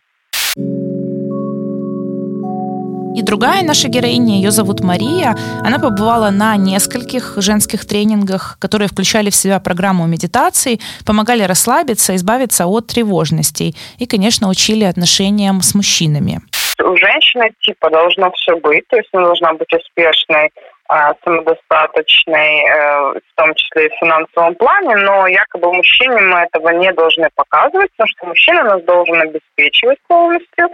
И 3.14 3.22
другая 3.22 3.62
наша 3.62 3.86
героиня, 3.86 4.34
ее 4.34 4.50
зовут 4.50 4.80
Мария, 4.80 5.36
она 5.64 5.78
побывала 5.78 6.30
на 6.30 6.56
нескольких 6.56 7.34
женских 7.36 7.86
тренингах, 7.86 8.58
которые 8.60 8.88
включали 8.88 9.30
в 9.30 9.36
себя 9.36 9.60
программу 9.60 10.04
медитации, 10.08 10.80
помогали 11.06 11.42
расслабиться, 11.44 12.16
избавиться 12.16 12.66
от 12.66 12.88
тревожностей 12.88 13.76
и, 14.00 14.06
конечно, 14.06 14.48
учили 14.48 14.82
отношениям 14.82 15.62
с 15.62 15.76
мужчинами. 15.76 16.40
У 16.82 16.96
женщины 16.96 17.52
типа 17.60 17.88
должно 17.88 18.32
все 18.32 18.56
быть, 18.56 18.84
то 18.88 18.96
есть 18.96 19.08
она 19.12 19.26
должна 19.26 19.54
быть 19.54 19.72
успешной, 19.72 20.50
а, 20.88 21.14
самодостаточной, 21.24 22.64
э, 22.66 23.12
в 23.12 23.34
том 23.36 23.54
числе 23.54 23.86
и 23.86 23.90
в 23.90 23.98
финансовом 24.00 24.54
плане, 24.56 24.96
но 24.96 25.26
якобы 25.28 25.72
мужчине 25.72 26.20
мы 26.20 26.40
этого 26.40 26.68
не 26.70 26.92
должны 26.92 27.28
показывать, 27.36 27.90
потому 27.92 28.08
что 28.08 28.26
мужчина 28.26 28.64
нас 28.64 28.82
должен 28.82 29.20
обеспечивать 29.22 29.98
полностью, 30.08 30.68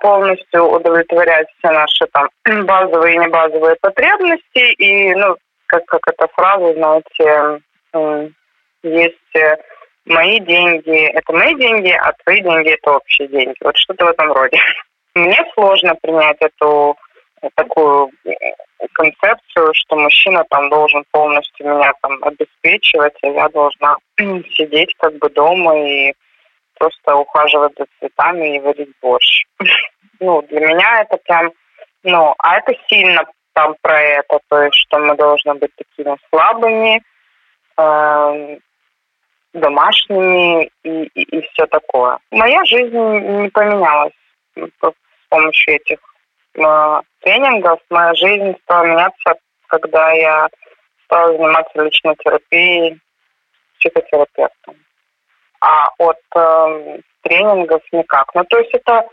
полностью 0.00 0.64
удовлетворять 0.64 1.48
все 1.58 1.72
наши 1.72 2.06
там 2.12 2.28
базовые 2.66 3.16
и 3.16 3.18
небазовые 3.18 3.76
потребности. 3.80 4.72
И, 4.74 5.14
ну, 5.14 5.36
как, 5.66 5.84
как 5.86 6.00
эта 6.06 6.28
фраза, 6.28 6.72
знаете, 6.74 7.62
есть 8.82 9.36
э, 9.36 9.56
мои 10.04 10.38
деньги, 10.40 11.08
это 11.08 11.32
мои 11.32 11.54
деньги, 11.56 11.90
а 11.90 12.12
твои 12.24 12.40
деньги 12.40 12.70
это 12.70 12.92
общие 12.92 13.28
деньги. 13.28 13.56
Вот 13.60 13.76
что-то 13.76 14.06
в 14.06 14.10
этом 14.10 14.32
роде. 14.32 14.58
Мне 15.14 15.44
сложно 15.54 15.94
принять 16.00 16.36
эту 16.40 16.96
такую 17.54 18.10
концепцию, 18.92 19.72
что 19.72 19.96
мужчина 19.96 20.44
там 20.50 20.68
должен 20.68 21.04
полностью 21.10 21.66
меня 21.66 21.92
там 22.02 22.18
обеспечивать, 22.22 23.14
а 23.22 23.28
я 23.28 23.48
должна 23.48 23.96
сидеть 24.54 24.94
как 24.98 25.14
бы 25.18 25.28
дома 25.30 25.78
и 25.78 26.14
просто 26.78 27.16
ухаживать 27.16 27.72
за 27.78 27.86
цветами 27.98 28.56
и 28.56 28.60
варить 28.60 28.92
борщ. 29.02 29.44
Ну, 30.18 30.40
для 30.48 30.60
меня 30.60 31.02
это 31.02 31.18
прям, 31.18 31.52
ну, 32.02 32.34
а 32.38 32.56
это 32.56 32.72
сильно 32.88 33.26
там 33.52 33.74
про 33.82 34.00
это, 34.00 34.38
то 34.48 34.62
есть, 34.62 34.76
что 34.76 34.98
мы 34.98 35.14
должны 35.14 35.52
быть 35.56 35.70
такими 35.76 36.16
слабыми, 36.30 37.02
э, 37.76 38.58
домашними 39.52 40.70
и, 40.84 41.02
и, 41.02 41.22
и 41.22 41.40
все 41.48 41.66
такое. 41.66 42.18
Моя 42.30 42.64
жизнь 42.64 42.96
не 42.96 43.48
поменялась 43.50 44.12
с 44.56 44.92
помощью 45.28 45.74
этих 45.74 45.98
э, 46.54 47.00
тренингов. 47.20 47.80
Моя 47.90 48.14
жизнь 48.14 48.56
стала 48.62 48.84
меняться, 48.84 49.34
когда 49.66 50.12
я 50.12 50.48
стала 51.04 51.32
заниматься 51.32 51.82
личной 51.82 52.14
терапией 52.16 53.00
психотерапевтом. 53.78 54.76
А 55.66 55.88
от 55.98 56.16
э, 56.36 57.00
тренингов 57.22 57.82
никак. 57.90 58.26
Ну, 58.34 58.44
то 58.44 58.58
есть 58.58 58.70
это, 58.72 59.04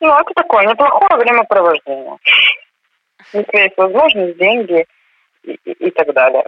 ну, 0.00 0.08
это 0.08 0.30
такое 0.34 0.66
неплохое 0.66 1.20
времяпровождение. 1.20 2.16
Если 3.34 3.58
есть 3.58 3.76
возможность, 3.76 4.38
деньги 4.38 4.86
и, 5.44 5.58
и, 5.64 5.72
и 5.72 5.90
так 5.90 6.14
далее. 6.14 6.44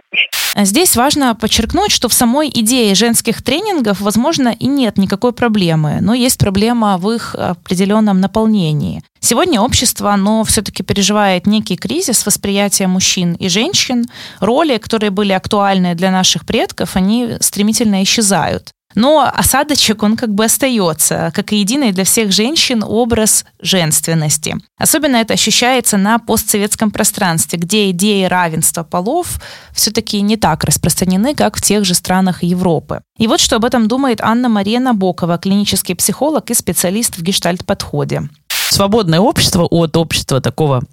Здесь 0.55 0.95
важно 0.95 1.35
подчеркнуть, 1.35 1.91
что 1.91 2.09
в 2.09 2.13
самой 2.13 2.49
идее 2.49 2.95
женских 2.95 3.43
тренингов, 3.43 4.01
возможно, 4.01 4.49
и 4.49 4.65
нет 4.65 4.97
никакой 4.97 5.33
проблемы, 5.33 5.99
но 6.01 6.13
есть 6.13 6.39
проблема 6.39 6.97
в 6.97 7.11
их 7.11 7.35
определенном 7.35 8.21
наполнении. 8.21 9.01
Сегодня 9.19 9.61
общество, 9.61 10.11
оно 10.11 10.43
все-таки 10.43 10.83
переживает 10.83 11.47
некий 11.47 11.77
кризис 11.77 12.25
восприятия 12.25 12.87
мужчин 12.87 13.33
и 13.33 13.49
женщин. 13.49 14.05
Роли, 14.39 14.77
которые 14.77 15.11
были 15.11 15.31
актуальны 15.31 15.95
для 15.95 16.11
наших 16.11 16.45
предков, 16.45 16.95
они 16.95 17.37
стремительно 17.39 18.03
исчезают. 18.03 18.73
Но 18.95 19.29
осадочек, 19.33 20.03
он 20.03 20.15
как 20.15 20.33
бы 20.33 20.45
остается, 20.45 21.31
как 21.33 21.53
и 21.53 21.57
единый 21.57 21.91
для 21.91 22.03
всех 22.03 22.31
женщин 22.31 22.83
образ 22.83 23.45
женственности. 23.59 24.57
Особенно 24.77 25.17
это 25.17 25.33
ощущается 25.33 25.97
на 25.97 26.19
постсоветском 26.19 26.91
пространстве, 26.91 27.59
где 27.59 27.89
идеи 27.91 28.25
равенства 28.25 28.83
полов 28.83 29.39
все-таки 29.73 30.21
не 30.21 30.37
так 30.37 30.63
распространены, 30.63 31.35
как 31.35 31.57
в 31.57 31.61
тех 31.61 31.85
же 31.85 31.93
странах 31.93 32.43
Европы. 32.43 33.01
И 33.17 33.27
вот 33.27 33.39
что 33.39 33.57
об 33.57 33.65
этом 33.65 33.87
думает 33.87 34.21
Анна 34.21 34.49
Мария 34.49 34.79
Набокова, 34.79 35.37
клинический 35.37 35.95
психолог 35.95 36.49
и 36.51 36.53
специалист 36.53 37.17
в 37.17 37.21
гештальт-подходе. 37.21 38.29
Свободное 38.69 39.19
общество 39.19 39.65
от 39.65 39.97
общества 39.97 40.41
такого 40.41 40.83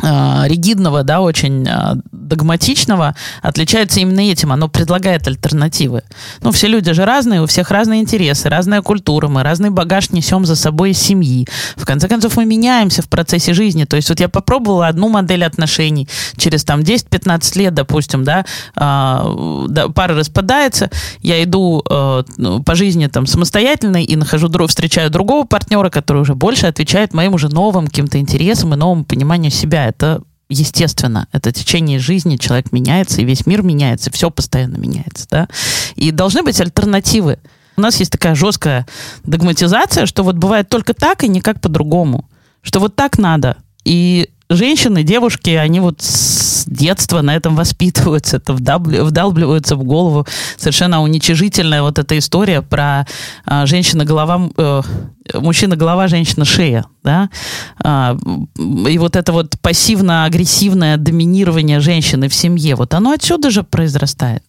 ригидного, 0.00 1.02
да, 1.02 1.20
очень 1.20 1.66
а, 1.68 1.96
догматичного 2.12 3.16
отличается 3.42 3.98
именно 3.98 4.20
этим. 4.20 4.52
Оно 4.52 4.68
предлагает 4.68 5.26
альтернативы. 5.26 6.02
Ну, 6.40 6.52
все 6.52 6.68
люди 6.68 6.92
же 6.92 7.04
разные, 7.04 7.42
у 7.42 7.46
всех 7.46 7.70
разные 7.72 8.00
интересы, 8.00 8.48
разная 8.48 8.80
культура, 8.82 9.26
мы 9.28 9.42
разный 9.42 9.70
багаж 9.70 10.10
несем 10.10 10.44
за 10.46 10.54
собой 10.54 10.90
из 10.90 10.98
семьи. 10.98 11.48
В 11.74 11.84
конце 11.84 12.06
концов, 12.06 12.36
мы 12.36 12.44
меняемся 12.44 13.02
в 13.02 13.08
процессе 13.08 13.52
жизни. 13.54 13.84
То 13.84 13.96
есть 13.96 14.08
вот 14.08 14.20
я 14.20 14.28
попробовала 14.28 14.86
одну 14.86 15.08
модель 15.08 15.44
отношений, 15.44 16.08
через 16.36 16.64
там 16.64 16.80
10-15 16.80 17.58
лет, 17.58 17.74
допустим, 17.74 18.22
э, 18.22 18.44
да, 18.74 19.88
пара 19.88 20.14
распадается, 20.14 20.90
я 21.22 21.42
иду 21.42 21.82
э, 21.88 22.22
по 22.64 22.74
жизни 22.76 23.06
там 23.08 23.26
самостоятельно 23.26 24.02
и 24.02 24.14
нахожу, 24.14 24.48
встречаю 24.68 25.10
другого 25.10 25.44
партнера, 25.44 25.90
который 25.90 26.22
уже 26.22 26.34
больше 26.34 26.66
отвечает 26.66 27.14
моим 27.14 27.34
уже 27.34 27.48
новым 27.48 27.86
каким-то 27.86 28.18
интересам 28.18 28.74
и 28.74 28.76
новому 28.76 29.04
пониманию 29.04 29.50
себя 29.50 29.87
это 29.88 30.22
естественно, 30.48 31.28
это 31.32 31.52
течение 31.52 31.98
жизни, 31.98 32.36
человек 32.36 32.72
меняется, 32.72 33.20
и 33.20 33.24
весь 33.24 33.46
мир 33.46 33.62
меняется, 33.62 34.10
все 34.10 34.30
постоянно 34.30 34.76
меняется, 34.76 35.26
да. 35.30 35.48
И 35.94 36.10
должны 36.10 36.42
быть 36.42 36.60
альтернативы. 36.60 37.38
У 37.76 37.80
нас 37.80 37.96
есть 38.00 38.10
такая 38.10 38.34
жесткая 38.34 38.86
догматизация, 39.24 40.06
что 40.06 40.24
вот 40.24 40.36
бывает 40.36 40.68
только 40.68 40.94
так 40.94 41.22
и 41.22 41.28
никак 41.28 41.60
по-другому. 41.60 42.28
Что 42.62 42.80
вот 42.80 42.96
так 42.96 43.18
надо. 43.18 43.56
И 43.84 44.30
женщины, 44.48 45.02
девушки, 45.02 45.50
они 45.50 45.80
вот 45.80 46.02
детства 46.68 47.22
на 47.22 47.34
этом 47.34 47.56
воспитываются, 47.56 48.36
это 48.36 48.52
вдалбливаются 48.52 49.76
в 49.76 49.84
голову. 49.84 50.26
Совершенно 50.56 51.02
уничижительная 51.02 51.82
вот 51.82 51.98
эта 51.98 52.18
история 52.18 52.62
про 52.62 53.06
а, 53.44 53.66
женщина-голова, 53.66 54.50
э, 54.56 54.82
мужчина-голова, 55.34 56.08
женщина-шея, 56.08 56.84
да, 57.02 57.30
а, 57.82 58.16
и 58.56 58.98
вот 58.98 59.16
это 59.16 59.32
вот 59.32 59.56
пассивно-агрессивное 59.60 60.96
доминирование 60.96 61.80
женщины 61.80 62.28
в 62.28 62.34
семье, 62.34 62.74
вот 62.74 62.94
оно 62.94 63.12
отсюда 63.12 63.50
же 63.50 63.62
произрастает 63.62 64.47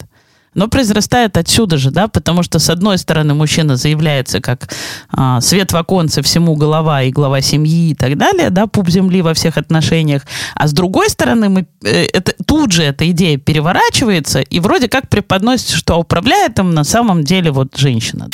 но 0.54 0.68
произрастает 0.68 1.38
отсюда 1.38 1.78
же, 1.78 1.92
да, 1.92 2.08
потому 2.08 2.44
что, 2.44 2.60
с 2.60 2.70
одной 2.70 2.98
стороны, 2.98 3.34
мужчина 3.34 3.76
заявляется 3.76 4.42
как 4.42 4.70
а, 5.12 5.42
свет 5.42 5.72
в 5.72 5.78
оконце, 5.78 6.22
всему 6.22 6.56
голова 6.56 7.04
и 7.04 7.12
глава 7.12 7.42
семьи 7.42 7.92
и 7.92 7.96
так 7.96 8.18
далее, 8.18 8.50
да, 8.50 8.68
пуп 8.68 8.90
земли 8.90 9.22
во 9.22 9.34
всех 9.34 9.58
отношениях, 9.58 10.24
а 10.56 10.68
с 10.68 10.74
другой 10.74 11.10
стороны, 11.10 11.50
мы, 11.50 11.68
э, 11.84 12.06
это, 12.14 12.34
тут 12.46 12.72
же 12.72 12.84
эта 12.84 13.10
идея 13.12 13.38
переворачивается 13.38 14.40
и 14.42 14.60
вроде 14.60 14.88
как 14.88 15.10
преподносится, 15.10 15.76
что 15.76 15.98
управляет 15.98 16.60
им 16.60 16.74
на 16.74 16.84
самом 16.84 17.24
деле 17.24 17.52
вот 17.52 17.78
женщина. 17.78 18.30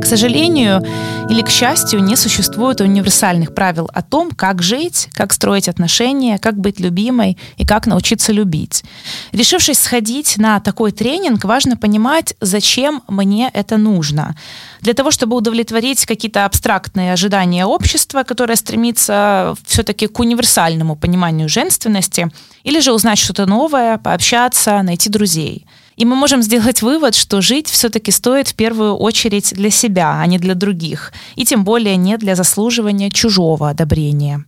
К 0.00 0.04
сожалению 0.04 0.82
или 1.28 1.42
к 1.42 1.48
счастью, 1.48 2.02
не 2.02 2.16
существует 2.16 2.80
универсальных 2.80 3.54
правил 3.54 3.90
о 3.92 4.02
том, 4.02 4.30
как 4.30 4.62
жить, 4.62 5.08
как 5.12 5.32
строить 5.32 5.68
отношения, 5.68 6.38
как 6.38 6.56
быть 6.58 6.78
любимой 6.78 7.36
и 7.56 7.66
как 7.66 7.86
научиться 7.86 8.32
любить. 8.32 8.84
Решившись 9.32 9.78
сходить 9.78 10.36
на 10.38 10.60
такой 10.60 10.92
тренинг, 10.92 11.44
важно 11.44 11.76
понимать, 11.76 12.34
зачем 12.40 13.02
мне 13.08 13.50
это 13.52 13.76
нужно. 13.76 14.36
Для 14.80 14.92
того, 14.92 15.10
чтобы 15.10 15.36
удовлетворить 15.36 16.06
какие-то 16.06 16.44
абстрактные 16.44 17.12
ожидания 17.12 17.66
общества, 17.66 18.22
которое 18.22 18.56
стремится 18.56 19.54
все-таки 19.66 20.06
к 20.06 20.20
универсальному 20.20 20.94
пониманию 20.94 21.48
женственности, 21.48 22.30
или 22.62 22.80
же 22.80 22.92
узнать 22.92 23.18
что-то 23.18 23.46
новое, 23.46 23.98
пообщаться, 23.98 24.82
найти 24.82 25.08
друзей– 25.08 25.66
и 25.96 26.04
мы 26.04 26.14
можем 26.14 26.42
сделать 26.42 26.82
вывод, 26.82 27.14
что 27.14 27.40
жить 27.40 27.68
все-таки 27.68 28.10
стоит 28.10 28.48
в 28.48 28.54
первую 28.54 28.94
очередь 28.94 29.54
для 29.54 29.70
себя, 29.70 30.20
а 30.20 30.26
не 30.26 30.38
для 30.38 30.54
других. 30.54 31.12
И 31.34 31.44
тем 31.44 31.64
более 31.64 31.96
не 31.96 32.16
для 32.18 32.34
заслуживания 32.34 33.10
чужого 33.10 33.70
одобрения. 33.70 34.44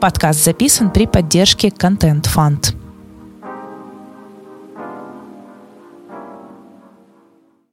Подкаст 0.00 0.44
записан 0.44 0.90
при 0.90 1.06
поддержке 1.06 1.68
Content 1.68 2.24
Fund. 2.24 2.85